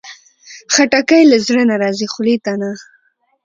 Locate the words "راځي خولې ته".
1.81-2.53